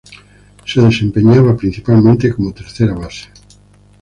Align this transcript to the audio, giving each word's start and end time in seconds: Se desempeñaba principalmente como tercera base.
Se 0.65 0.81
desempeñaba 0.81 1.55
principalmente 1.55 2.33
como 2.33 2.55
tercera 2.55 2.95
base. 2.95 3.29